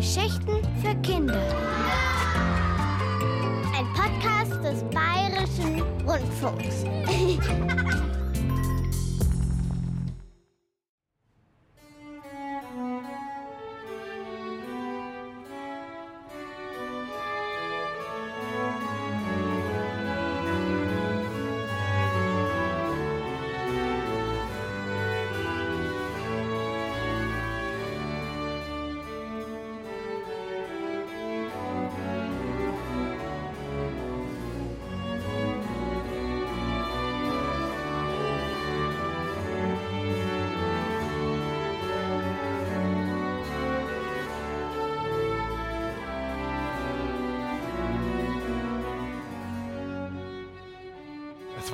[0.00, 1.42] Geschichten für Kinder.
[3.76, 6.84] Ein Podcast des Bayerischen Rundfunks.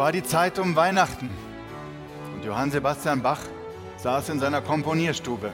[0.07, 1.29] war die Zeit um Weihnachten
[2.33, 3.41] und Johann Sebastian Bach
[3.97, 5.51] saß in seiner Komponierstube.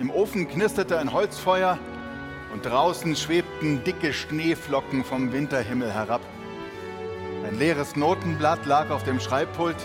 [0.00, 1.78] Im Ofen knisterte ein Holzfeuer
[2.54, 6.22] und draußen schwebten dicke Schneeflocken vom Winterhimmel herab.
[7.46, 9.76] Ein leeres Notenblatt lag auf dem Schreibpult,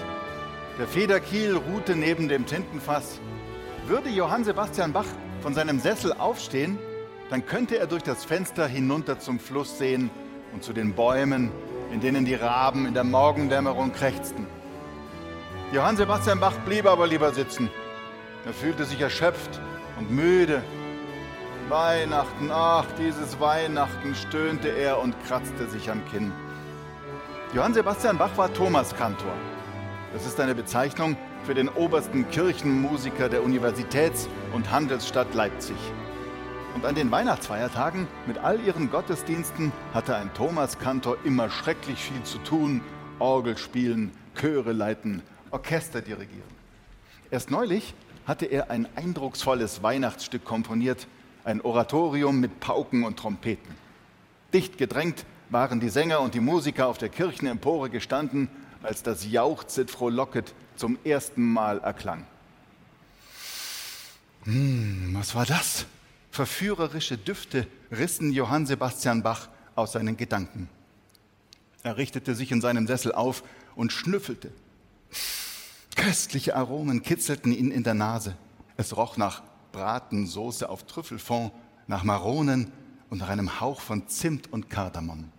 [0.79, 3.19] der Federkiel ruhte neben dem Tintenfass.
[3.87, 5.07] Würde Johann Sebastian Bach
[5.41, 6.79] von seinem Sessel aufstehen,
[7.29, 10.11] dann könnte er durch das Fenster hinunter zum Fluss sehen
[10.53, 11.51] und zu den Bäumen,
[11.91, 14.47] in denen die Raben in der Morgendämmerung krächzten.
[15.71, 17.69] Johann Sebastian Bach blieb aber lieber sitzen.
[18.45, 19.59] Er fühlte sich erschöpft
[19.99, 20.63] und müde.
[21.67, 26.31] Weihnachten, ach, dieses Weihnachten, stöhnte er und kratzte sich am Kinn.
[27.53, 29.33] Johann Sebastian Bach war Thomaskantor.
[30.13, 35.77] Das ist eine Bezeichnung für den obersten Kirchenmusiker der Universitäts- und Handelsstadt Leipzig.
[36.75, 42.37] Und an den Weihnachtsfeiertagen mit all ihren Gottesdiensten hatte ein Thomaskantor immer schrecklich viel zu
[42.39, 42.81] tun.
[43.17, 46.59] Orgel spielen, Chöre leiten, Orchester dirigieren.
[47.31, 47.93] Erst neulich
[48.25, 51.07] hatte er ein eindrucksvolles Weihnachtsstück komponiert,
[51.43, 53.75] ein Oratorium mit Pauken und Trompeten.
[54.53, 58.49] Dicht gedrängt waren die Sänger und die Musiker auf der Kirchenempore gestanden,
[58.83, 62.25] als das Jauchzet frohlocket zum ersten Mal erklang.
[64.43, 65.85] Hm, was war das?
[66.31, 70.69] Verführerische Düfte rissen Johann Sebastian Bach aus seinen Gedanken.
[71.83, 73.43] Er richtete sich in seinem Sessel auf
[73.75, 74.51] und schnüffelte.
[75.95, 78.35] Köstliche Aromen kitzelten ihn in der Nase.
[78.77, 79.41] Es roch nach
[79.71, 81.51] Bratensoße auf Trüffelfond,
[81.87, 82.71] nach Maronen
[83.09, 85.31] und nach einem Hauch von Zimt und Kardamom.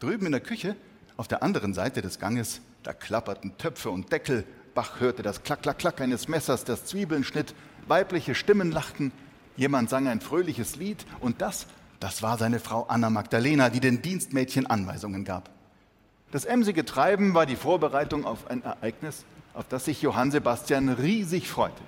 [0.00, 0.76] Drüben in der Küche,
[1.16, 4.44] auf der anderen Seite des Ganges, da klapperten Töpfe und Deckel.
[4.74, 7.54] Bach hörte das Klack, Klack, Klack eines Messers, das Zwiebeln schnitt.
[7.86, 9.12] Weibliche Stimmen lachten.
[9.56, 11.66] Jemand sang ein fröhliches Lied und das,
[12.00, 15.50] das war seine Frau Anna Magdalena, die den Dienstmädchen Anweisungen gab.
[16.32, 21.48] Das emsige Treiben war die Vorbereitung auf ein Ereignis, auf das sich Johann Sebastian riesig
[21.48, 21.82] freute.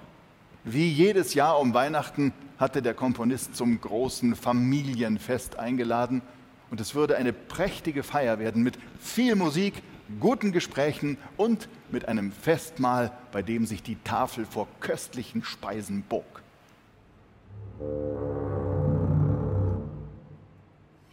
[0.63, 6.23] Wie jedes Jahr um Weihnachten hatte der Komponist zum großen Familienfest eingeladen
[6.71, 9.83] und es würde eine prächtige Feier werden mit viel Musik,
[10.21, 16.43] guten Gesprächen und mit einem Festmahl, bei dem sich die Tafel vor köstlichen Speisen bog.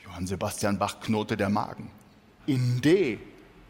[0.04, 1.90] Johann Sebastian Bach knurrte der Magen.
[2.46, 3.20] In D,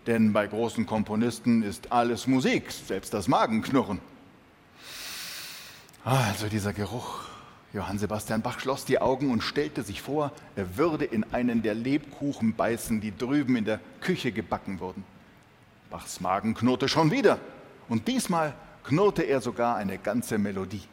[0.05, 3.99] denn bei großen Komponisten ist alles Musik, selbst das Magenknurren.
[6.03, 7.21] Also dieser Geruch.
[7.73, 11.73] Johann Sebastian Bach schloss die Augen und stellte sich vor, er würde in einen der
[11.73, 15.03] Lebkuchen beißen, die drüben in der Küche gebacken wurden.
[15.89, 17.39] Bachs Magen knurrte schon wieder
[17.89, 20.83] und diesmal knurrte er sogar eine ganze Melodie.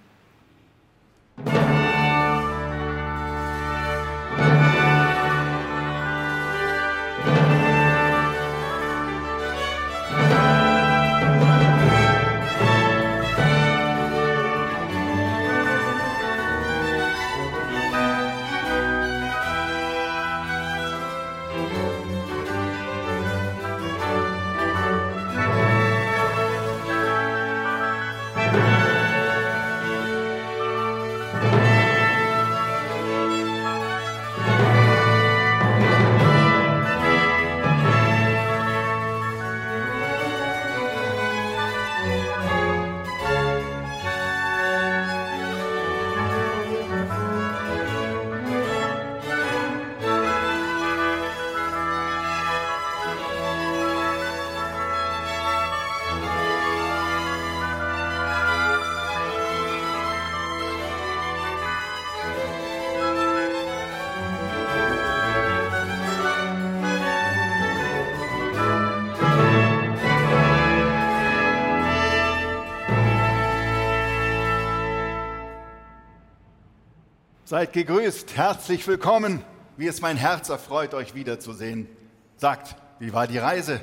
[77.50, 79.42] Seid gegrüßt, herzlich willkommen.
[79.76, 81.88] Wie es mein Herz erfreut, euch wiederzusehen.
[82.36, 83.80] Sagt, wie war die Reise?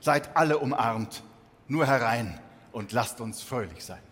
[0.00, 1.22] Seid alle umarmt.
[1.68, 2.40] Nur herein
[2.72, 4.02] und lasst uns fröhlich sein.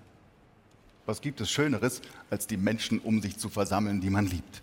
[1.05, 2.01] Was gibt es Schöneres,
[2.31, 4.63] als die Menschen um sich zu versammeln, die man liebt?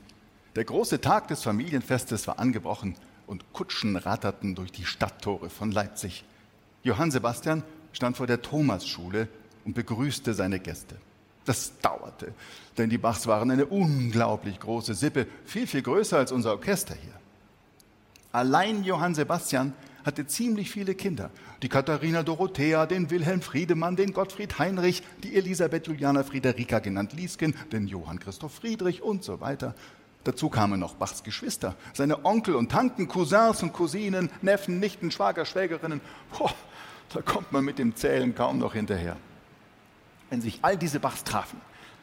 [0.55, 2.95] Der große Tag des Familienfestes war angebrochen
[3.27, 6.23] und Kutschen ratterten durch die Stadttore von Leipzig.
[6.83, 7.61] Johann Sebastian
[7.91, 9.27] stand vor der Thomasschule
[9.65, 10.95] und begrüßte seine Gäste.
[11.49, 12.35] Das dauerte,
[12.77, 17.15] denn die Bachs waren eine unglaublich große Sippe, viel, viel größer als unser Orchester hier.
[18.31, 19.73] Allein Johann Sebastian
[20.05, 21.31] hatte ziemlich viele Kinder.
[21.63, 27.55] Die Katharina Dorothea, den Wilhelm Friedemann, den Gottfried Heinrich, die Elisabeth Juliana Friederika genannt Liesken,
[27.71, 29.73] den Johann Christoph Friedrich und so weiter.
[30.25, 35.45] Dazu kamen noch Bachs Geschwister, seine Onkel und Tanten, Cousins und Cousinen, Neffen, Nichten, Schwager,
[35.45, 35.99] Schwägerinnen.
[36.37, 36.53] Boah,
[37.11, 39.17] da kommt man mit dem Zählen kaum noch hinterher.
[40.29, 41.59] Wenn sich all diese Bachs trafen,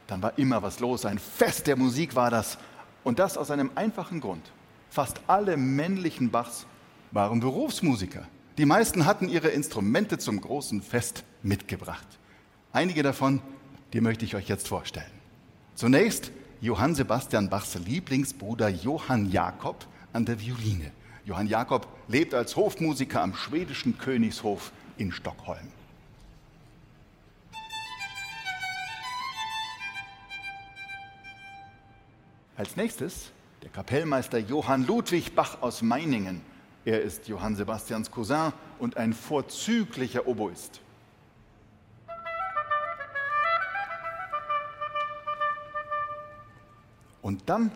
[0.06, 1.04] dann war immer was los.
[1.04, 2.58] Ein Fest der Musik war das.
[3.04, 4.50] Und das aus einem einfachen Grund.
[4.90, 6.66] Fast alle männlichen Bachs
[7.12, 8.26] waren Berufsmusiker.
[8.58, 12.06] Die meisten hatten ihre Instrumente zum großen Fest mitgebracht.
[12.72, 13.40] Einige davon,
[13.92, 15.10] die möchte ich euch jetzt vorstellen.
[15.74, 20.90] Zunächst Johann Sebastian Bachs Lieblingsbruder Johann Jakob an der Violine.
[21.24, 25.75] Johann Jakob lebt als Hofmusiker am schwedischen Königshof in Stockholm.
[32.56, 33.32] Als nächstes
[33.62, 36.40] der Kapellmeister Johann Ludwig Bach aus Meiningen.
[36.86, 40.80] Er ist Johann Sebastians Cousin und ein vorzüglicher Oboist.
[47.20, 47.72] Und dann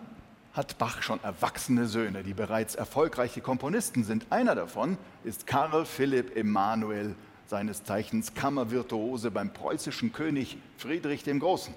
[0.54, 4.26] hat Bach schon erwachsene Söhne, die bereits erfolgreiche Komponisten sind.
[4.30, 7.16] Einer davon ist Karl Philipp Emanuel,
[7.46, 11.74] seines Zeichens Kammervirtuose beim preußischen König Friedrich dem Großen.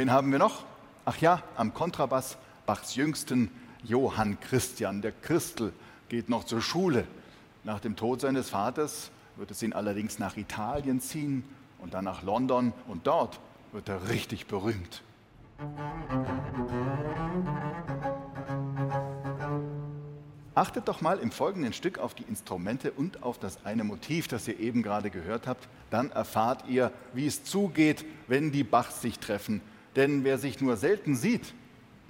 [0.00, 0.64] Wen haben wir noch?
[1.04, 3.50] Ach ja, am Kontrabass Bachs jüngsten
[3.82, 5.02] Johann Christian.
[5.02, 5.74] Der Christel
[6.08, 7.06] geht noch zur Schule.
[7.64, 11.44] Nach dem Tod seines Vaters wird es ihn allerdings nach Italien ziehen
[11.80, 13.40] und dann nach London und dort
[13.72, 15.02] wird er richtig berühmt.
[20.54, 24.48] Achtet doch mal im folgenden Stück auf die Instrumente und auf das eine Motiv, das
[24.48, 25.68] ihr eben gerade gehört habt.
[25.90, 29.60] Dann erfahrt ihr, wie es zugeht, wenn die Bachs sich treffen.
[29.96, 31.54] Denn wer sich nur selten sieht,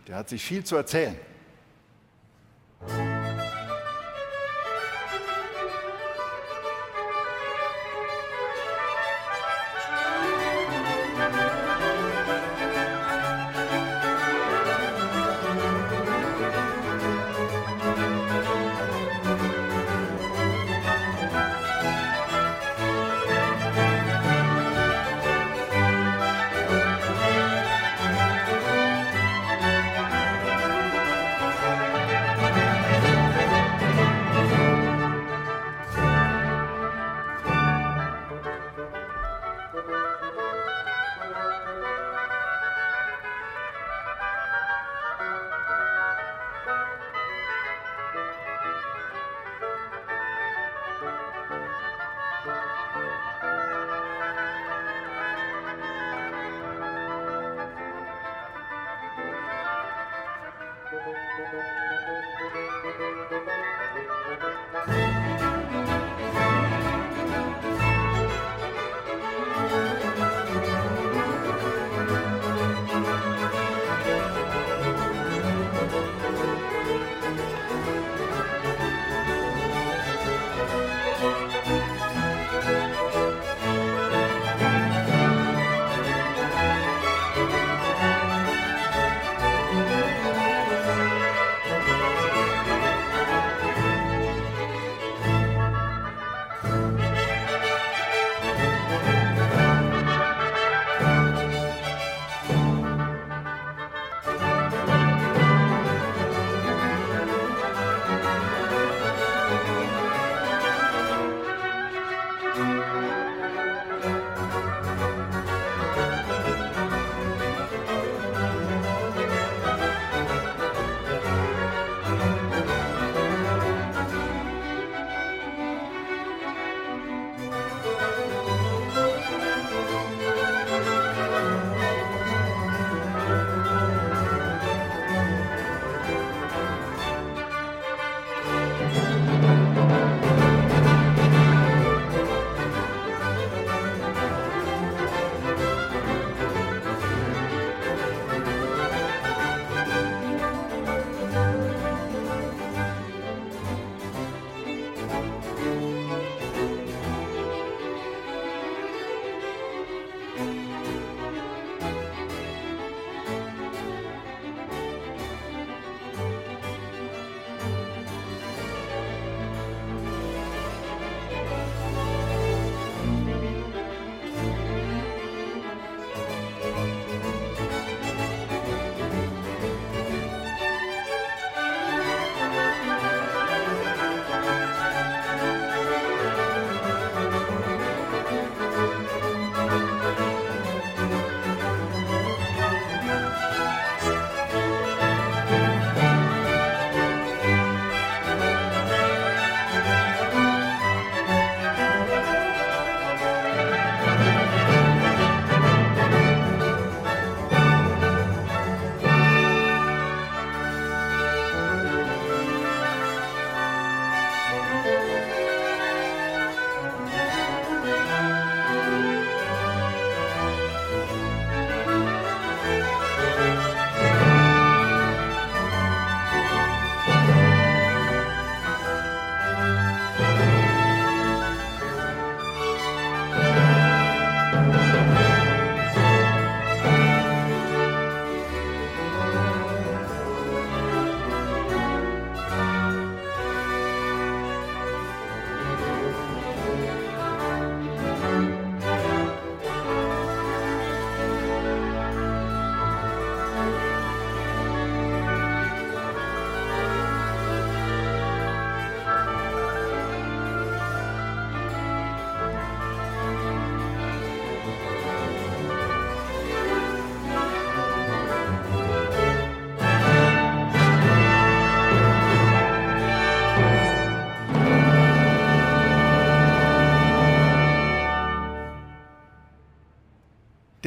[0.06, 1.16] der hat sich viel zu erzählen.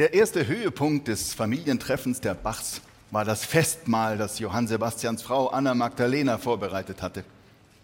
[0.04, 5.74] Der erste Höhepunkt des Familientreffens der Bachs war das Festmahl, das Johann Sebastians Frau Anna
[5.74, 7.24] Magdalena vorbereitet hatte.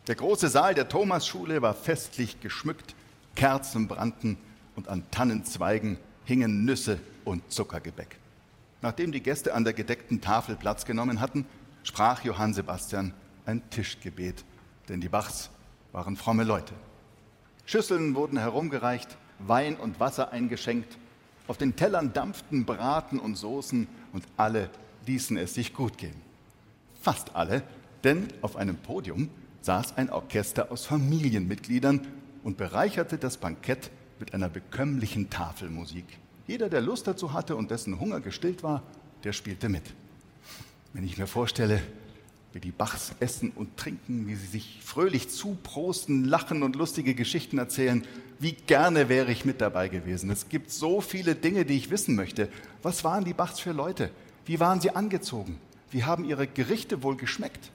[0.07, 2.95] Der große Saal der Thomasschule war festlich geschmückt,
[3.37, 4.37] Kerzen brannten
[4.77, 5.97] und an Tannenzweigen
[6.27, 8.19] hingen Nüsse und Zuckergebäck.
[8.83, 11.47] Nachdem die Gäste an der gedeckten Tafel Platz genommen hatten,
[11.85, 13.15] sprach Johann Sebastian
[13.47, 14.45] ein Tischgebet,
[14.91, 15.49] denn die Bachs
[15.93, 16.75] waren fromme Leute.
[17.65, 20.99] Schüsseln wurden herumgereicht, Wein und Wasser eingeschenkt,
[21.51, 24.71] auf den Tellern dampften Braten und Soßen und alle
[25.09, 26.15] ließen es sich gut gehen.
[27.03, 27.65] Fast alle,
[28.05, 29.31] denn auf einem Podium
[29.63, 32.07] saß ein Orchester aus Familienmitgliedern
[32.45, 33.91] und bereicherte das Bankett
[34.21, 36.05] mit einer bekömmlichen Tafelmusik.
[36.47, 38.85] Jeder, der Lust dazu hatte und dessen Hunger gestillt war,
[39.25, 39.93] der spielte mit.
[40.93, 41.83] Wenn ich mir vorstelle,
[42.53, 47.59] wie die Bachs essen und trinken, wie sie sich fröhlich zuprosten, lachen und lustige Geschichten
[47.59, 48.05] erzählen.
[48.41, 50.31] Wie gerne wäre ich mit dabei gewesen.
[50.31, 52.49] Es gibt so viele Dinge, die ich wissen möchte.
[52.83, 54.11] Was waren die Bachs für Leute?
[54.47, 55.61] Wie waren sie angezogen?
[55.91, 57.71] Wie haben ihre Gerichte wohl geschmeckt?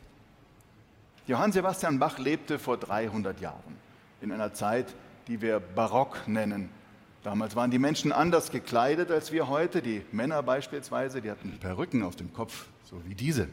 [1.28, 3.78] Johann Sebastian Bach lebte vor 300 Jahren
[4.22, 4.88] in einer Zeit,
[5.28, 6.70] die wir Barock nennen.
[7.24, 9.84] Damals waren die Menschen anders gekleidet als wir heute.
[9.84, 13.48] Die Männer beispielsweise, die hatten Perücken auf dem Kopf, so wie diese.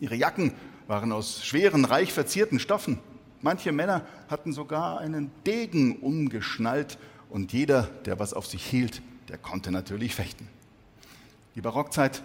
[0.00, 0.54] Ihre Jacken
[0.88, 2.98] waren aus schweren, reich verzierten Stoffen.
[3.42, 6.98] Manche Männer hatten sogar einen Degen umgeschnallt
[7.30, 10.48] und jeder, der was auf sich hielt, der konnte natürlich fechten.
[11.54, 12.22] Die Barockzeit,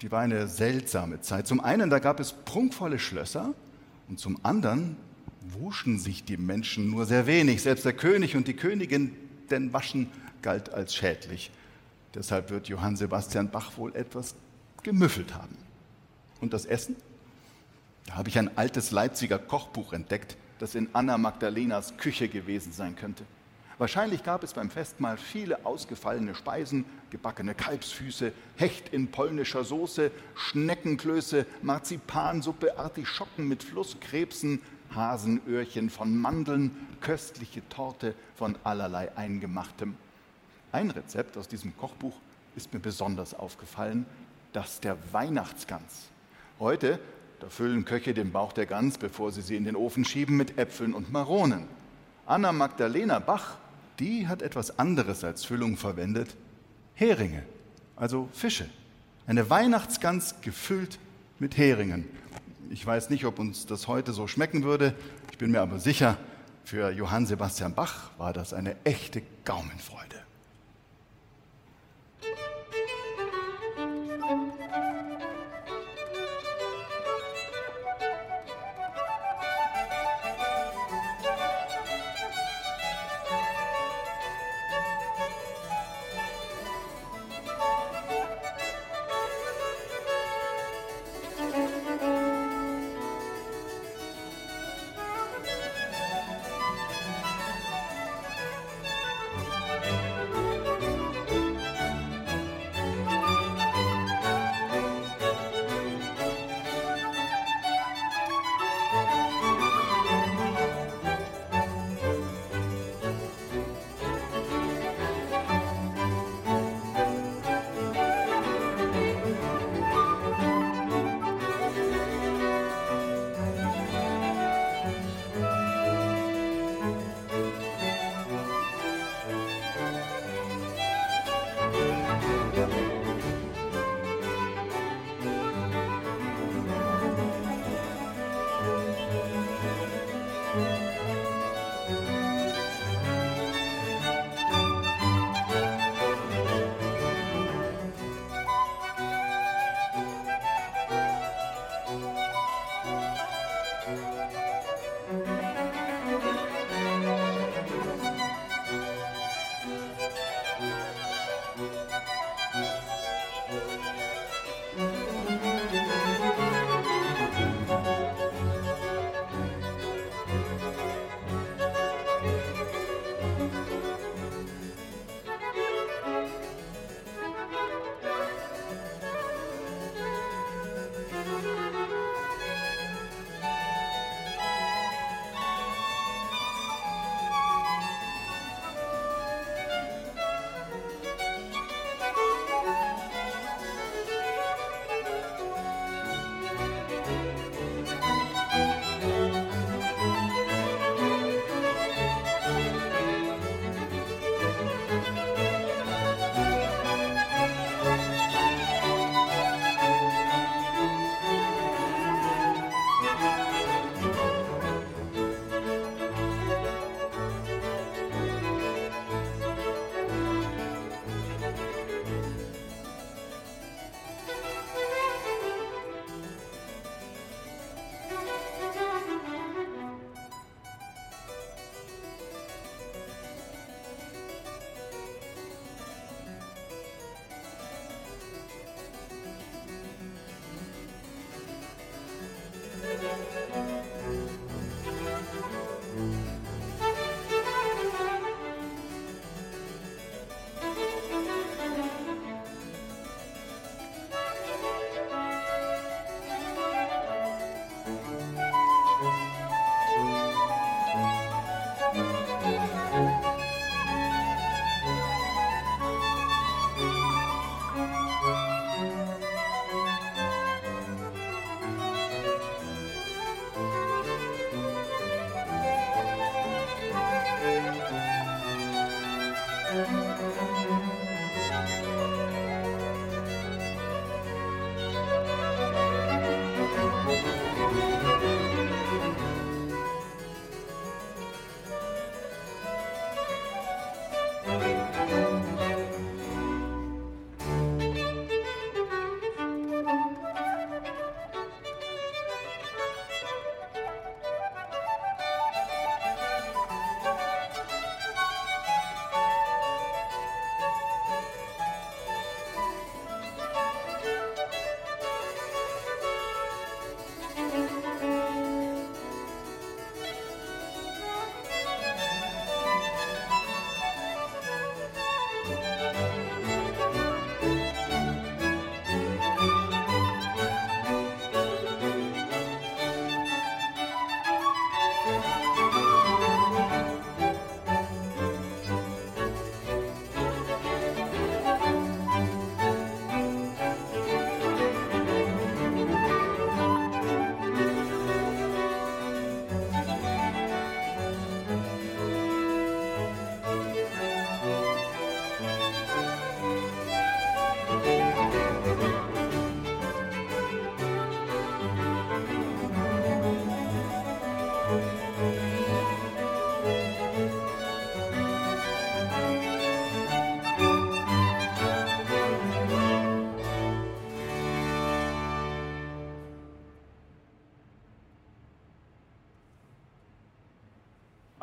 [0.00, 1.46] die war eine seltsame Zeit.
[1.46, 3.54] Zum einen, da gab es prunkvolle Schlösser
[4.08, 4.96] und zum anderen
[5.40, 7.62] wuschen sich die Menschen nur sehr wenig.
[7.62, 9.16] Selbst der König und die Königin,
[9.50, 10.08] denn Waschen
[10.40, 11.50] galt als schädlich.
[12.14, 14.34] Deshalb wird Johann Sebastian Bach wohl etwas
[14.82, 15.56] gemüffelt haben.
[16.40, 16.96] Und das Essen?
[18.06, 22.96] Da habe ich ein altes Leipziger Kochbuch entdeckt, das in Anna Magdalenas Küche gewesen sein
[22.96, 23.24] könnte.
[23.78, 31.46] Wahrscheinlich gab es beim Festmahl viele ausgefallene Speisen, gebackene Kalbsfüße, Hecht in polnischer Soße, Schneckenklöße,
[31.62, 34.60] Marzipansuppe, Artischocken mit Flusskrebsen,
[34.94, 39.96] Hasenöhrchen von Mandeln, köstliche Torte von allerlei Eingemachtem.
[40.70, 42.14] Ein Rezept aus diesem Kochbuch
[42.54, 44.06] ist mir besonders aufgefallen,
[44.52, 46.08] das der Weihnachtsgans.
[46.60, 47.00] Heute,
[47.42, 50.58] da füllen Köche den Bauch der Gans, bevor sie sie in den Ofen schieben, mit
[50.58, 51.64] Äpfeln und Maronen.
[52.24, 53.56] Anna Magdalena Bach,
[53.98, 56.36] die hat etwas anderes als Füllung verwendet.
[56.94, 57.42] Heringe,
[57.96, 58.70] also Fische.
[59.26, 61.00] Eine Weihnachtsgans gefüllt
[61.40, 62.08] mit Heringen.
[62.70, 64.94] Ich weiß nicht, ob uns das heute so schmecken würde.
[65.32, 66.18] Ich bin mir aber sicher,
[66.64, 70.21] für Johann Sebastian Bach war das eine echte Gaumenfreude.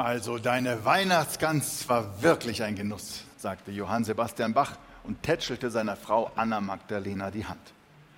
[0.10, 6.32] Also deine Weihnachtsgans war wirklich ein Genuss, sagte Johann Sebastian Bach und tätschelte seiner Frau
[6.36, 7.62] Anna Magdalena die Hand.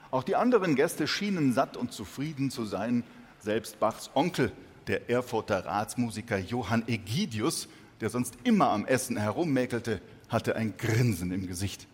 [0.10, 3.04] Auch die anderen Gäste schienen satt und zufrieden zu sein.
[3.41, 4.54] Selbst Bachs Onkel,
[4.88, 7.67] der Erfurter Ratsmusiker Johann Egidius,
[7.99, 9.99] der sonst immer am Essen herummäkelte,
[10.30, 11.88] hatte ein Grinsen im Gesicht.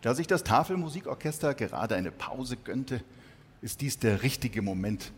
[0.00, 3.02] Da sich das Tafelmusikorchester gerade eine Pause gönnte,
[3.62, 5.10] ist dies der richtige Moment,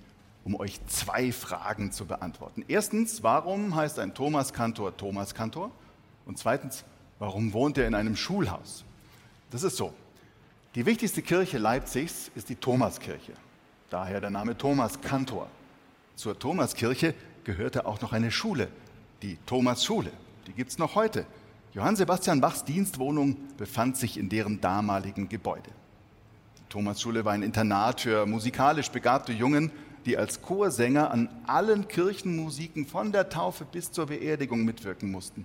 [0.51, 2.65] um euch zwei Fragen zu beantworten.
[2.67, 5.71] Erstens, warum heißt ein Thomaskantor Thomaskantor?
[6.27, 6.85] Und zweitens,
[7.21, 8.85] warum wohnt er in einem Schulhaus?
[9.53, 9.95] Das ist so.
[10.75, 13.33] Die wichtigste Kirche Leipzigs ist die Thomaskirche.
[13.91, 15.47] Daher der Name Thomaskantor.
[16.17, 18.67] Zur Thomaskirche gehörte auch noch eine Schule,
[19.23, 20.11] die Thomasschule.
[20.49, 21.27] Die gibt es noch heute.
[21.75, 25.71] Johann Sebastian Bachs Dienstwohnung befand sich in deren damaligen Gebäude.
[26.59, 29.71] Die Thomasschule war ein Internat für musikalisch begabte Jungen,
[30.07, 35.45] die als Chorsänger an allen Kirchenmusiken von der Taufe bis zur Beerdigung mitwirken mussten.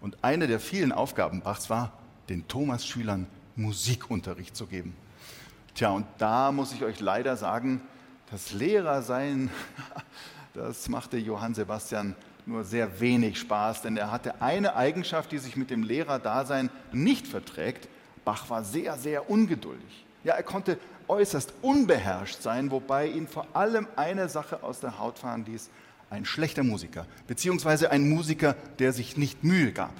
[0.00, 1.92] Und eine der vielen Aufgaben Bachs war,
[2.28, 4.94] den Thomas-Schülern Musikunterricht zu geben.
[5.74, 7.80] Tja, und da muss ich euch leider sagen,
[8.30, 9.50] das Lehrersein,
[10.54, 12.14] das machte Johann Sebastian
[12.46, 17.26] nur sehr wenig Spaß, denn er hatte eine Eigenschaft, die sich mit dem Lehrerdasein nicht
[17.26, 17.88] verträgt.
[18.24, 20.06] Bach war sehr, sehr ungeduldig.
[20.24, 20.78] Ja, er konnte
[21.10, 25.68] äußerst unbeherrscht sein, wobei ihn vor allem eine Sache aus der Haut fahren ließ,
[26.08, 29.92] ein schlechter Musiker, beziehungsweise ein Musiker, der sich nicht Mühe gab.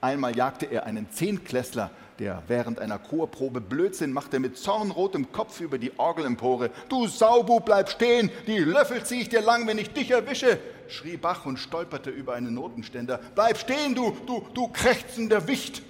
[0.00, 5.78] Einmal jagte er einen Zehnklässler, der während einer Chorprobe Blödsinn machte, mit zornrotem Kopf über
[5.78, 6.70] die Orgelempore.
[6.88, 10.58] Du Saubub, bleib stehen, die Löffel zieh ich dir lang, wenn ich dich erwische,
[10.88, 13.20] schrie Bach und stolperte über einen Notenständer.
[13.34, 15.82] Bleib stehen, du, du, du krächzender Wicht!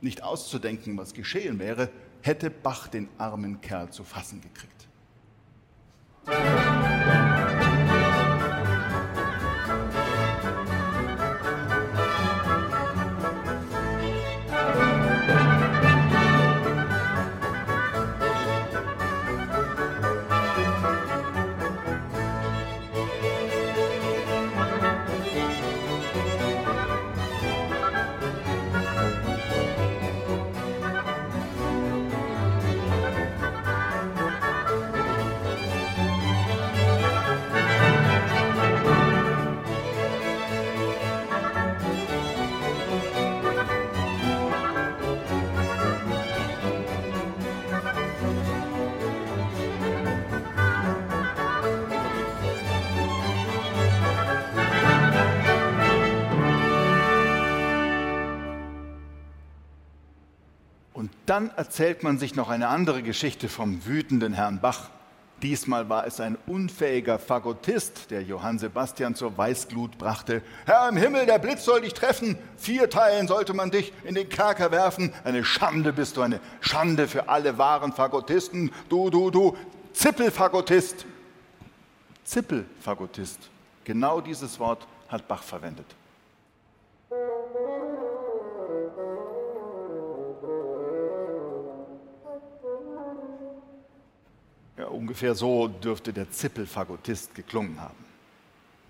[0.00, 1.88] Nicht auszudenken, was geschehen wäre,
[2.26, 4.88] hätte Bach den armen Kerl zu fassen gekriegt.
[61.36, 64.88] Dann erzählt man sich noch eine andere Geschichte vom wütenden Herrn Bach.
[65.42, 70.40] Diesmal war es ein unfähiger Fagottist, der Johann Sebastian zur Weißglut brachte.
[70.64, 72.38] Herr im Himmel, der Blitz soll dich treffen.
[72.56, 75.12] Vier Teilen sollte man dich in den Kerker werfen.
[75.24, 78.72] Eine Schande bist du, eine Schande für alle wahren Fagottisten.
[78.88, 79.58] Du, du, du,
[79.92, 81.04] Zippelfagottist.
[82.24, 83.40] Zippelfagottist.
[83.84, 85.94] Genau dieses Wort hat Bach verwendet.
[94.92, 98.06] Ungefähr so dürfte der Zippelfagottist geklungen haben.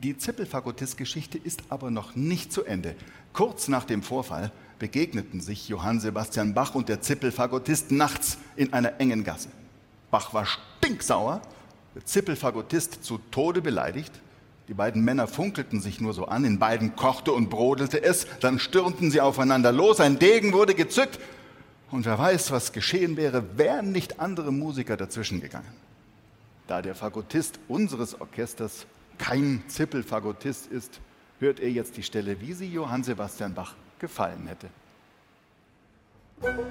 [0.02, 2.94] Die Zippelfagottist-Geschichte ist aber noch nicht zu Ende.
[3.32, 9.00] Kurz nach dem Vorfall begegneten sich Johann Sebastian Bach und der Zippelfagottist nachts in einer
[9.00, 9.48] engen Gasse.
[10.10, 11.40] Bach war stinksauer,
[11.94, 14.12] der Zippelfagottist zu Tode beleidigt.
[14.68, 18.58] Die beiden Männer funkelten sich nur so an, in beiden kochte und brodelte es, dann
[18.58, 21.18] stürmten sie aufeinander los, ein Degen wurde gezückt
[21.90, 25.85] und wer weiß, was geschehen wäre, wären nicht andere Musiker dazwischen gegangen.
[26.66, 28.86] Da der Fagottist unseres Orchesters
[29.18, 31.00] kein Zippelfagottist ist,
[31.38, 34.68] hört er jetzt die Stelle, wie sie Johann Sebastian Bach gefallen hätte.
[36.42, 36.66] Musik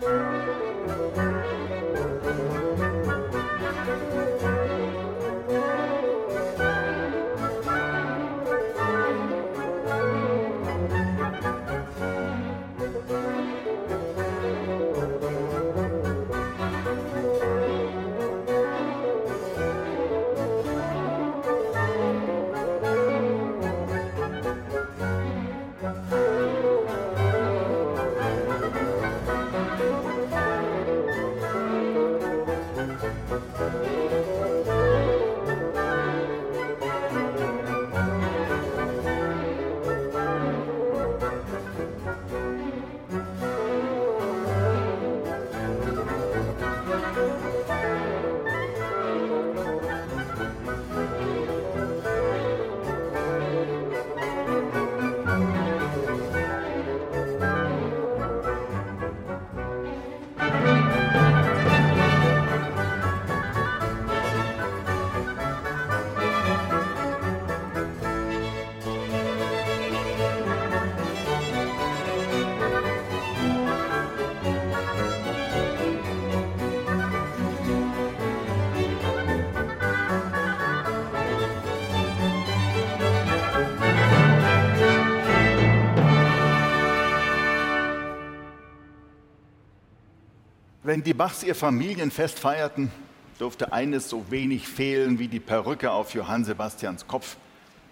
[90.96, 92.90] Wenn die Bachs ihr Familienfest feierten,
[93.38, 97.36] durfte eines so wenig fehlen wie die Perücke auf Johann Sebastians Kopf.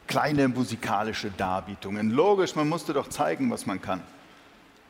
[0.08, 2.12] Kleine musikalische Darbietungen.
[2.12, 4.02] Logisch, man musste doch zeigen, was man kann.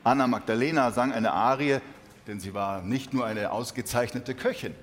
[0.03, 1.79] Anna Magdalena sang eine Arie,
[2.27, 4.75] denn sie war nicht nur eine ausgezeichnete Köchin.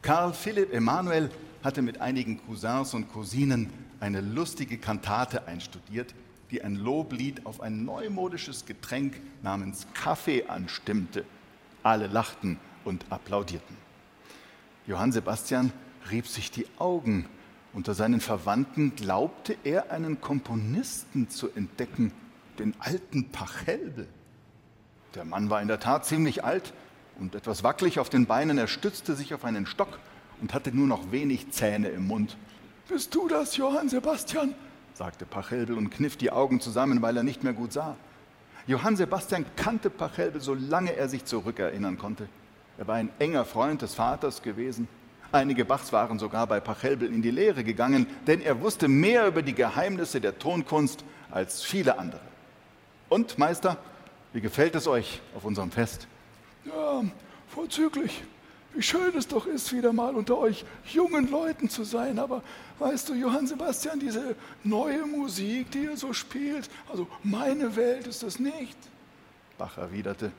[0.00, 1.32] Karl Philipp Emanuel
[1.64, 6.14] hatte mit einigen Cousins und Cousinen eine lustige Kantate einstudiert,
[6.52, 11.24] die ein Loblied auf ein neumodisches Getränk namens Kaffee anstimmte.
[11.82, 13.76] Alle lachten und applaudierten.
[14.86, 15.72] Johann Sebastian
[16.10, 17.28] rieb sich die Augen.
[17.72, 22.12] Unter seinen Verwandten glaubte er einen Komponisten zu entdecken,
[22.58, 24.08] den alten Pachelbel.
[25.14, 26.72] Der Mann war in der Tat ziemlich alt
[27.18, 28.58] und etwas wackelig auf den Beinen.
[28.58, 29.98] Er stützte sich auf einen Stock
[30.40, 32.36] und hatte nur noch wenig Zähne im Mund.
[32.88, 34.54] Bist du das, Johann Sebastian?
[34.94, 37.96] sagte Pachelbel und kniff die Augen zusammen, weil er nicht mehr gut sah.
[38.66, 42.28] Johann Sebastian kannte Pachelbel, solange er sich zurückerinnern konnte.
[42.78, 44.88] Er war ein enger Freund des Vaters gewesen.
[45.32, 49.42] Einige Bachs waren sogar bei Pachelbel in die Lehre gegangen, denn er wusste mehr über
[49.42, 52.20] die Geheimnisse der Tonkunst als viele andere.
[53.08, 53.78] Und, Meister,
[54.32, 56.06] wie gefällt es euch auf unserem Fest?
[56.64, 57.02] Ja,
[57.48, 58.22] vorzüglich.
[58.74, 62.18] Wie schön es doch ist, wieder mal unter euch jungen Leuten zu sein.
[62.18, 62.42] Aber
[62.78, 68.22] weißt du, Johann Sebastian, diese neue Musik, die ihr so spielt, also meine Welt ist
[68.22, 68.76] das nicht.
[69.58, 70.32] Bach erwiderte,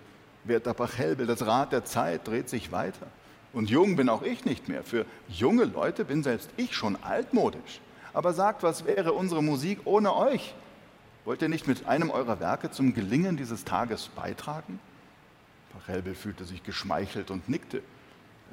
[0.46, 3.08] Werter Pachelbel, das Rad der Zeit dreht sich weiter.
[3.54, 4.84] Und jung bin auch ich nicht mehr.
[4.84, 7.82] Für junge Leute bin selbst ich schon altmodisch.
[8.14, 10.56] Aber sagt, was wäre unsere Musik ohne euch?
[11.24, 14.80] Wollt ihr nicht mit einem eurer Werke zum Gelingen dieses Tages beitragen?
[15.72, 17.82] Pachelbel fühlte sich geschmeichelt und nickte.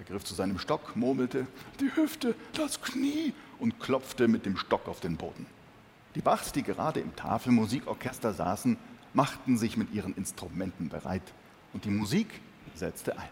[0.01, 1.47] Er griff zu seinem Stock, murmelte,
[1.79, 5.45] die Hüfte, das Knie und klopfte mit dem Stock auf den Boden.
[6.15, 8.79] Die Bachs, die gerade im Tafelmusikorchester saßen,
[9.13, 11.35] machten sich mit ihren Instrumenten bereit
[11.75, 12.29] und die Musik
[12.75, 13.29] setzte ein.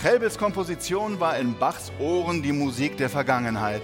[0.00, 3.82] Pachelbels Komposition war in Bachs Ohren die Musik der Vergangenheit.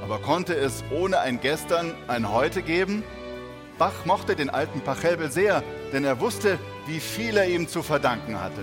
[0.00, 3.02] Aber konnte es ohne ein Gestern ein Heute geben?
[3.76, 8.40] Bach mochte den alten Pachelbel sehr, denn er wusste, wie viel er ihm zu verdanken
[8.40, 8.62] hatte.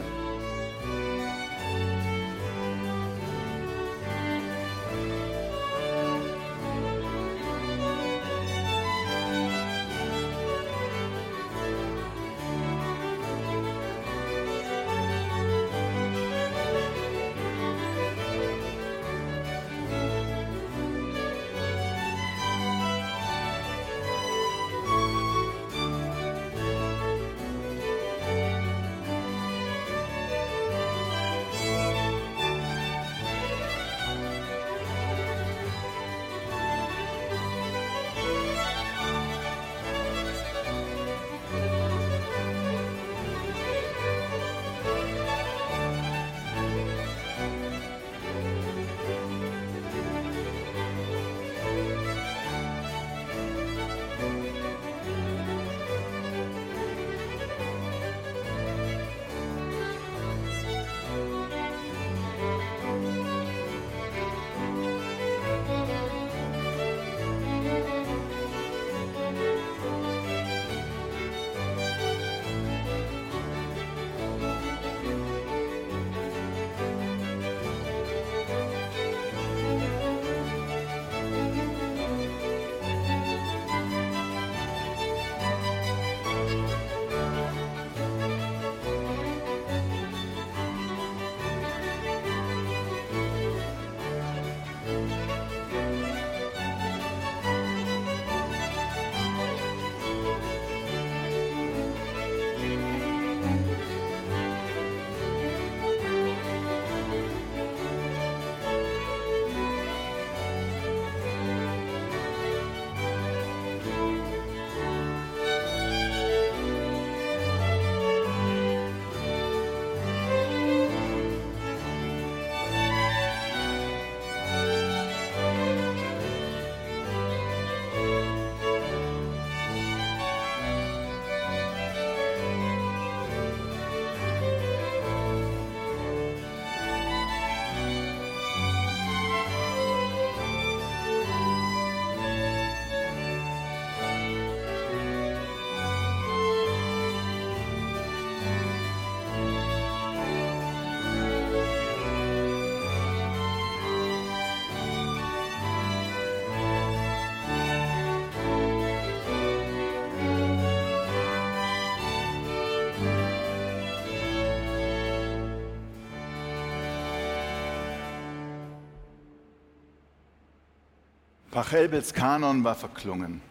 [171.58, 173.42] Pachelbels Kanon war verklungen.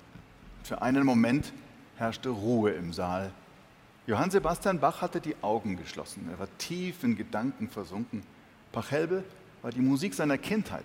[0.62, 1.52] Für einen Moment
[1.96, 3.32] herrschte Ruhe im Saal.
[4.06, 6.28] Johann Sebastian Bach hatte die Augen geschlossen.
[6.30, 8.22] Er war tief in Gedanken versunken.
[8.70, 9.24] Pachelbel
[9.60, 10.84] war die Musik seiner Kindheit.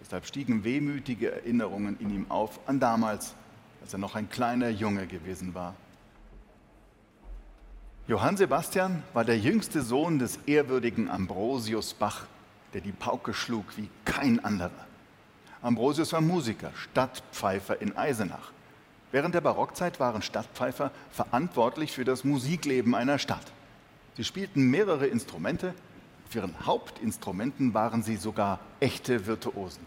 [0.00, 3.34] Deshalb stiegen wehmütige Erinnerungen in ihm auf an damals,
[3.82, 5.74] als er noch ein kleiner Junge gewesen war.
[8.08, 12.24] Johann Sebastian war der jüngste Sohn des ehrwürdigen Ambrosius Bach,
[12.72, 14.86] der die Pauke schlug wie kein anderer.
[15.62, 18.50] Ambrosius war Musiker, Stadtpfeifer in Eisenach.
[19.12, 23.52] Während der Barockzeit waren Stadtpfeifer verantwortlich für das Musikleben einer Stadt.
[24.16, 25.74] Sie spielten mehrere Instrumente,
[26.26, 29.86] auf ihren Hauptinstrumenten waren sie sogar echte Virtuosen.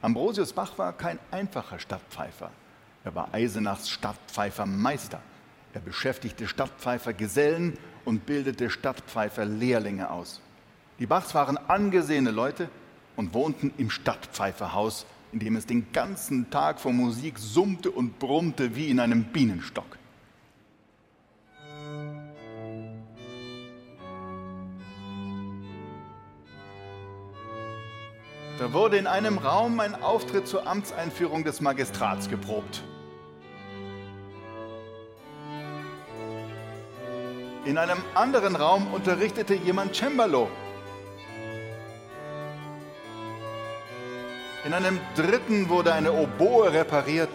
[0.00, 2.50] Ambrosius Bach war kein einfacher Stadtpfeifer.
[3.04, 5.20] Er war Eisenachs Stadtpfeifermeister.
[5.74, 10.40] Er beschäftigte Stadtpfeifer Gesellen und bildete Stadtpfeifer Lehrlinge aus.
[10.98, 12.68] Die Bachs waren angesehene Leute
[13.18, 18.76] und wohnten im Stadtpfeiferhaus, in dem es den ganzen Tag vor Musik summte und brummte
[18.76, 19.98] wie in einem Bienenstock.
[28.60, 32.84] Da wurde in einem Raum ein Auftritt zur Amtseinführung des Magistrats geprobt.
[37.64, 40.48] In einem anderen Raum unterrichtete jemand Cembalo.
[44.64, 47.28] In einem dritten wurde eine Oboe repariert.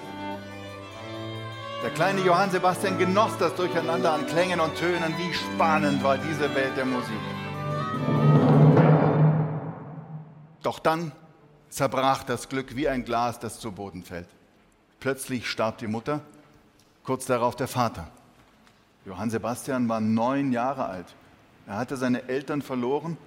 [1.82, 5.14] Der kleine Johann Sebastian genoss das Durcheinander an Klängen und Tönen.
[5.18, 7.20] Wie spannend war diese Welt der Musik.
[10.62, 11.12] Doch dann
[11.70, 14.28] zerbrach das Glück wie ein Glas, das zu Boden fällt.
[15.00, 16.22] Plötzlich starb die Mutter,
[17.04, 18.08] kurz darauf der Vater.
[19.06, 21.08] Johann Sebastian war neun Jahre alt.
[21.68, 23.18] Er hatte seine Eltern verloren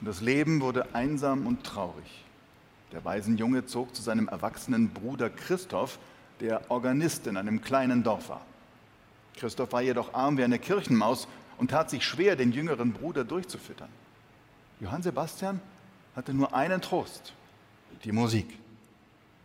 [0.00, 2.24] und das Leben wurde einsam und traurig.
[2.92, 5.98] Der Waisenjunge zog zu seinem erwachsenen Bruder Christoph,
[6.40, 8.44] der Organist in einem kleinen Dorf war.
[9.36, 13.88] Christoph war jedoch arm wie eine Kirchenmaus und tat sich schwer, den jüngeren Bruder durchzufüttern.
[14.80, 15.60] Johann Sebastian
[16.16, 17.32] hatte nur einen Trost,
[18.04, 18.58] die Musik.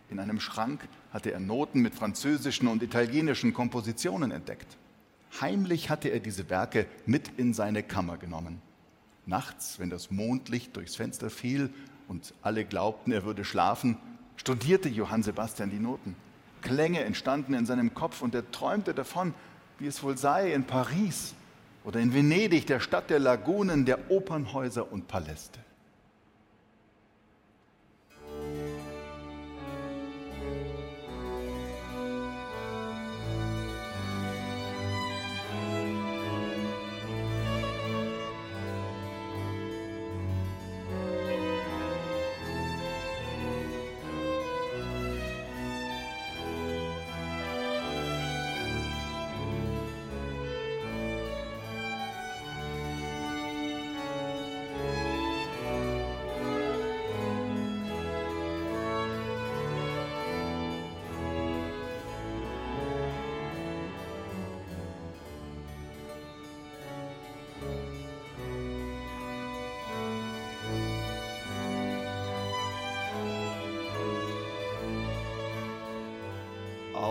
[0.10, 4.78] In einem Schrank hatte er Noten mit französischen und italienischen Kompositionen entdeckt.
[5.42, 8.62] Heimlich hatte er diese Werke mit in seine Kammer genommen.
[9.26, 11.74] Nachts, wenn das Mondlicht durchs Fenster fiel
[12.08, 13.98] und alle glaubten, er würde schlafen,
[14.38, 16.16] studierte Johann Sebastian die Noten.
[16.62, 19.34] Klänge entstanden in seinem Kopf und er träumte davon,
[19.80, 21.36] wie es wohl sei in Paris
[21.84, 25.60] oder in Venedig, der Stadt der Lagunen, der Opernhäuser und Paläste.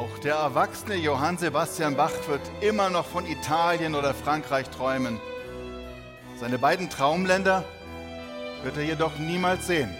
[0.05, 5.19] Auch der erwachsene Johann Sebastian Bach wird immer noch von Italien oder Frankreich träumen.
[6.39, 7.65] Seine beiden Traumländer
[8.65, 9.97] wird er jedoch niemals sehen.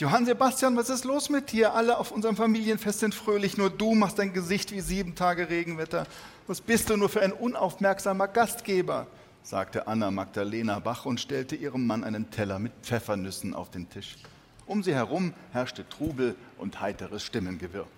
[0.00, 1.74] Johann Sebastian, was ist los mit dir?
[1.74, 6.06] Alle auf unserem Familienfest sind fröhlich, nur du machst dein Gesicht wie sieben Tage Regenwetter.
[6.46, 9.08] Was bist du nur für ein unaufmerksamer Gastgeber?
[9.42, 14.18] sagte Anna Magdalena Bach und stellte ihrem Mann einen Teller mit Pfeffernüssen auf den Tisch.
[14.66, 17.88] Um sie herum herrschte Trubel und heiteres Stimmengewirr.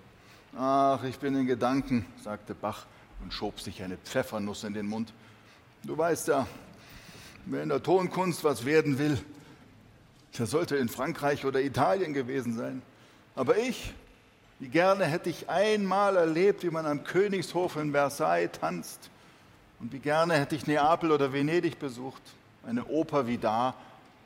[0.57, 2.87] Ach, ich bin in Gedanken, sagte Bach
[3.23, 5.13] und schob sich eine Pfeffernuss in den Mund.
[5.83, 6.47] Du weißt ja,
[7.45, 9.23] wer in der Tonkunst was werden will,
[10.39, 12.83] der sollte in Frankreich oder Italien gewesen sein.
[13.35, 13.93] Aber ich,
[14.59, 19.11] wie gerne hätte ich einmal erlebt, wie man am Königshof in Versailles tanzt.
[19.81, 22.23] Und wie gerne hätte ich Neapel oder Venedig besucht.
[22.67, 23.75] Eine Oper wie da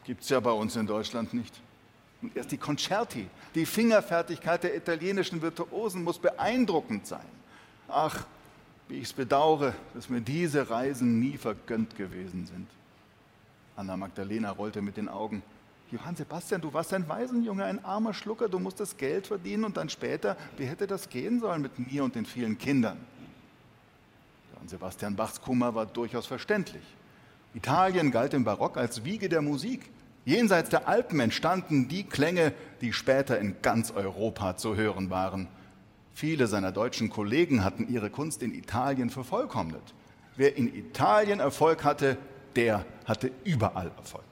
[0.05, 1.55] gibt es ja bei uns in Deutschland nicht.
[2.21, 7.27] Und erst die Concerti, die Fingerfertigkeit der italienischen Virtuosen muss beeindruckend sein.
[7.89, 8.25] Ach,
[8.89, 12.69] wie ich es bedauere, dass mir diese Reisen nie vergönnt gewesen sind.
[13.77, 15.43] Anna Magdalena rollte mit den Augen.
[15.91, 19.89] Johann Sebastian, du warst ein Waisenjunge, ein armer Schlucker, du musstest Geld verdienen und dann
[19.89, 22.99] später, wie hätte das gehen sollen mit mir und den vielen Kindern?
[24.53, 26.83] Johann Sebastian Bachs Kummer war durchaus verständlich.
[27.55, 29.91] Italien galt im Barock als Wiege der Musik.
[30.25, 35.49] Jenseits der Alpen entstanden die Klänge, die später in ganz Europa zu hören waren.
[36.15, 39.83] Viele seiner deutschen Kollegen hatten ihre Kunst in Italien vervollkommnet.
[40.37, 42.17] Wer in Italien Erfolg hatte,
[42.57, 44.25] der hatte überall Erfolg.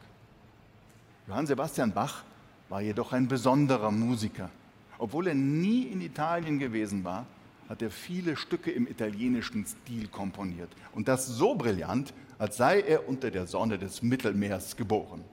[1.28, 2.22] Johann Sebastian Bach
[2.68, 4.50] war jedoch ein besonderer Musiker.
[4.98, 7.26] Obwohl er nie in Italien gewesen war,
[7.68, 10.70] hat er viele Stücke im italienischen Stil komponiert.
[10.92, 15.24] Und das so brillant, als sei er unter der Sonne des Mittelmeers geboren.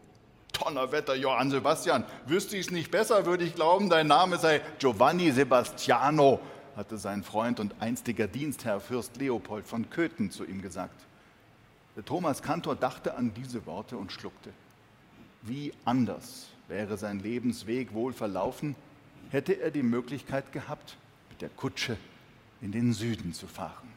[0.54, 5.32] Donnerwetter, Johann Sebastian, wüsste ich es nicht besser, würde ich glauben, dein Name sei Giovanni
[5.32, 6.40] Sebastiano,
[6.76, 11.02] hatte sein Freund und einstiger Dienstherr Fürst Leopold von Köthen zu ihm gesagt.
[11.96, 14.52] Der Thomas Kantor dachte an diese Worte und schluckte.
[15.42, 18.76] Wie anders wäre sein Lebensweg wohl verlaufen,
[19.30, 20.98] hätte er die Möglichkeit gehabt,
[21.30, 21.98] mit der Kutsche
[22.62, 23.88] in den Süden zu fahren.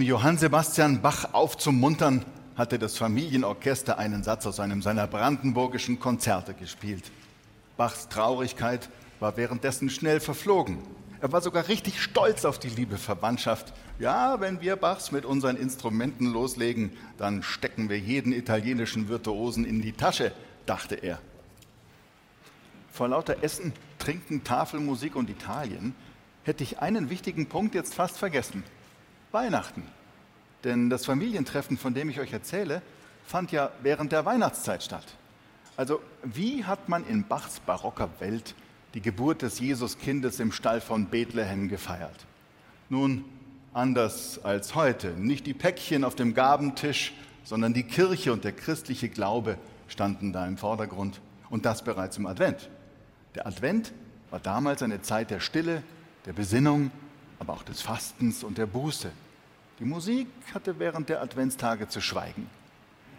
[0.00, 2.24] Um Johann Sebastian Bach aufzumuntern,
[2.56, 7.12] hatte das Familienorchester einen Satz aus einem seiner brandenburgischen Konzerte gespielt.
[7.76, 8.88] Bachs Traurigkeit
[9.18, 10.78] war währenddessen schnell verflogen.
[11.20, 13.74] Er war sogar richtig stolz auf die liebe Verwandtschaft.
[13.98, 19.82] Ja, wenn wir Bachs mit unseren Instrumenten loslegen, dann stecken wir jeden italienischen Virtuosen in
[19.82, 20.32] die Tasche,
[20.64, 21.18] dachte er.
[22.90, 25.94] Vor lauter Essen, Trinken, Tafelmusik und Italien
[26.44, 28.64] hätte ich einen wichtigen Punkt jetzt fast vergessen.
[29.32, 29.82] Weihnachten.
[30.64, 32.82] Denn das Familientreffen, von dem ich euch erzähle,
[33.24, 35.06] fand ja während der Weihnachtszeit statt.
[35.76, 38.54] Also wie hat man in Bachs barocker Welt
[38.94, 42.26] die Geburt des Jesuskindes im Stall von Bethlehem gefeiert?
[42.88, 43.24] Nun,
[43.72, 45.12] anders als heute.
[45.12, 47.14] Nicht die Päckchen auf dem Gabentisch,
[47.44, 49.56] sondern die Kirche und der christliche Glaube
[49.88, 51.20] standen da im Vordergrund.
[51.48, 52.68] Und das bereits im Advent.
[53.34, 53.92] Der Advent
[54.30, 55.82] war damals eine Zeit der Stille,
[56.26, 56.90] der Besinnung,
[57.40, 59.10] aber auch des Fastens und der Buße.
[59.80, 62.48] Die Musik hatte während der Adventstage zu schweigen.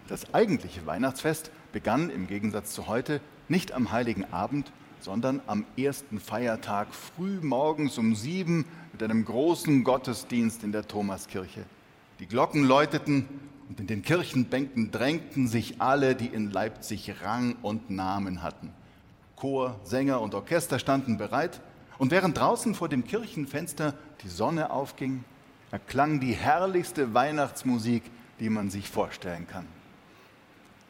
[0.08, 3.20] Das eigentliche Weihnachtsfest begann im Gegensatz zu heute
[3.50, 9.84] nicht am heiligen Abend, sondern am ersten Feiertag früh morgens um sieben mit einem großen
[9.84, 11.66] Gottesdienst in der Thomaskirche.
[12.20, 13.26] Die Glocken läuteten
[13.68, 18.72] und in den Kirchenbänken drängten sich alle, die in Leipzig Rang und Namen hatten.
[19.36, 21.62] Chor, Sänger und Orchester standen bereit,
[22.02, 23.94] und während draußen vor dem Kirchenfenster
[24.24, 25.24] die Sonne aufging,
[25.70, 28.02] erklang die herrlichste Weihnachtsmusik,
[28.40, 29.68] die man sich vorstellen kann.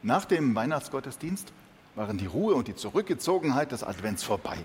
[0.04, 1.52] Nach dem Weihnachtsgottesdienst
[1.96, 4.56] waren die Ruhe und die Zurückgezogenheit des Advents vorbei.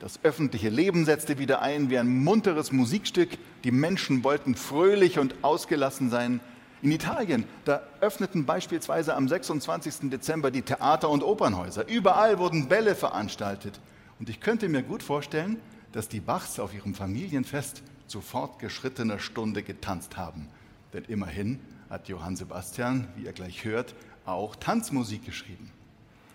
[0.00, 3.38] Das öffentliche Leben setzte wieder ein wie ein munteres Musikstück.
[3.62, 6.40] Die Menschen wollten fröhlich und ausgelassen sein.
[6.82, 10.10] In Italien, da öffneten beispielsweise am 26.
[10.10, 11.86] Dezember die Theater und Opernhäuser.
[11.86, 13.78] Überall wurden Bälle veranstaltet.
[14.18, 15.60] Und ich könnte mir gut vorstellen,
[15.94, 20.48] dass die Bachs auf ihrem Familienfest zu fortgeschrittener Stunde getanzt haben.
[20.92, 23.94] Denn immerhin hat Johann Sebastian, wie ihr gleich hört,
[24.26, 25.70] auch Tanzmusik geschrieben.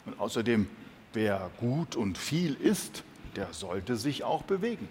[0.05, 0.70] Und außerdem,
[1.12, 3.03] wer gut und viel isst,
[3.36, 4.88] der sollte sich auch bewegen.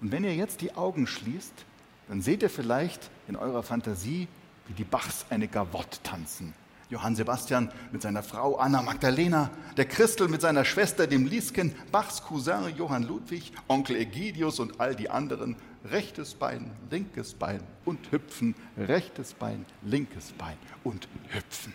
[0.00, 1.64] Und wenn ihr jetzt die Augen schließt,
[2.06, 4.28] dann seht ihr vielleicht in eurer Fantasie,
[4.68, 6.54] wie die Bachs eine Gavotte tanzen.
[6.90, 12.22] Johann Sebastian mit seiner Frau Anna Magdalena, der Christel mit seiner Schwester, dem Liesken, Bachs
[12.22, 15.56] Cousin Johann Ludwig, Onkel Egidius und all die anderen.
[15.90, 21.72] Rechtes Bein, linkes Bein und hüpfen, rechtes Bein, linkes Bein und hüpfen.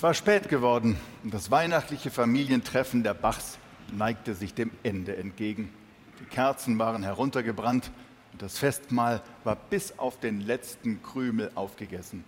[0.00, 3.58] Es war spät geworden und das weihnachtliche Familientreffen der Bachs
[3.92, 5.70] neigte sich dem Ende entgegen.
[6.18, 7.90] Die Kerzen waren heruntergebrannt
[8.32, 12.24] und das Festmahl war bis auf den letzten Krümel aufgegessen.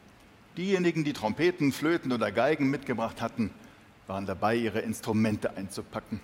[0.58, 3.50] Diejenigen, die Trompeten, Flöten oder Geigen mitgebracht hatten,
[4.06, 6.20] waren dabei, ihre Instrumente einzupacken.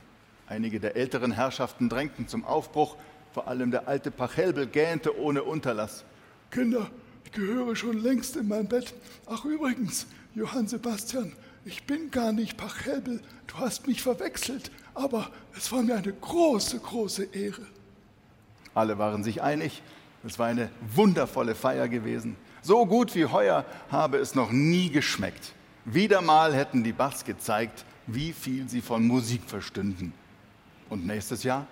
[0.48, 2.96] Einige der älteren Herrschaften drängten zum Aufbruch,
[3.32, 6.04] vor allem der alte Pachelbel gähnte ohne Unterlass.
[6.50, 6.90] Kinder,
[7.32, 8.94] gehöre schon längst in mein Bett.
[9.26, 11.32] Ach übrigens, Johann Sebastian,
[11.64, 16.78] ich bin gar nicht Pachelbel, du hast mich verwechselt, aber es war mir eine große,
[16.78, 17.66] große Ehre.
[18.74, 19.82] Alle waren sich einig,
[20.24, 22.36] es war eine wundervolle Feier gewesen.
[22.62, 25.52] So gut wie heuer habe es noch nie geschmeckt.
[25.84, 30.12] Wieder mal hätten die Bachs gezeigt, wie viel sie von Musik verstünden.
[30.88, 31.66] Und nächstes Jahr,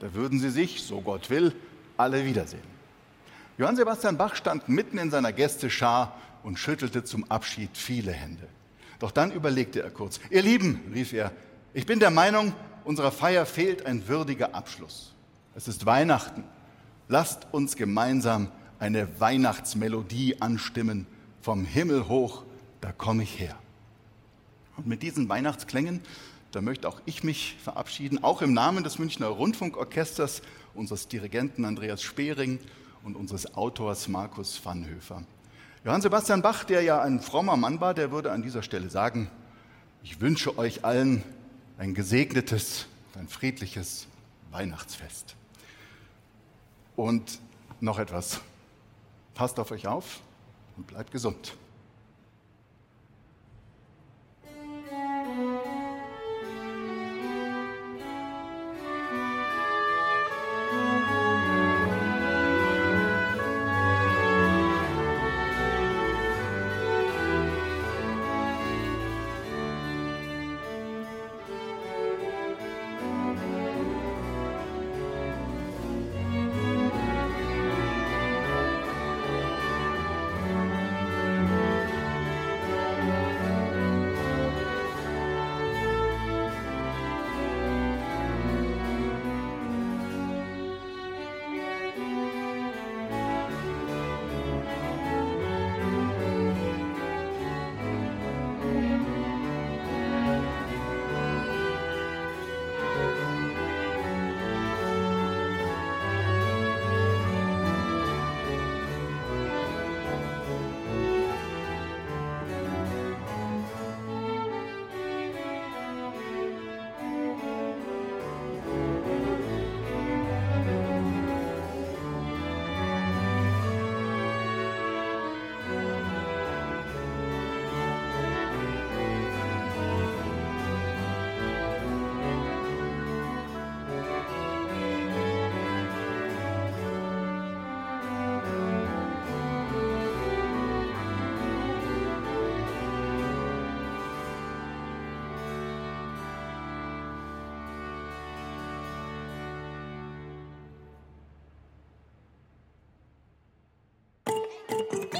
[0.00, 1.54] da würden sie sich, so Gott will,
[1.96, 2.77] alle wiedersehen.
[3.58, 8.46] Johann Sebastian Bach stand mitten in seiner Gästeschar und schüttelte zum Abschied viele Hände.
[9.00, 10.20] Doch dann überlegte er kurz.
[10.30, 11.32] Ihr Lieben, rief er,
[11.74, 12.54] ich bin der Meinung,
[12.84, 15.12] unserer Feier fehlt ein würdiger Abschluss.
[15.56, 16.44] Es ist Weihnachten.
[17.08, 18.48] Lasst uns gemeinsam
[18.78, 21.08] eine Weihnachtsmelodie anstimmen.
[21.42, 22.44] Vom Himmel hoch,
[22.80, 23.56] da komme ich her.
[24.76, 26.00] Und mit diesen Weihnachtsklängen,
[26.52, 30.42] da möchte auch ich mich verabschieden, auch im Namen des Münchner Rundfunkorchesters,
[30.74, 32.60] unseres Dirigenten Andreas Spering
[33.08, 35.22] und unseres Autors Markus Vanhöfer.
[35.82, 39.30] Johann Sebastian Bach, der ja ein frommer Mann war, der würde an dieser Stelle sagen,
[40.02, 41.22] ich wünsche euch allen
[41.78, 42.84] ein gesegnetes,
[43.18, 44.08] ein friedliches
[44.50, 45.36] Weihnachtsfest.
[46.96, 47.40] Und
[47.80, 48.42] noch etwas.
[49.34, 50.20] Passt auf euch auf
[50.76, 51.56] und bleibt gesund.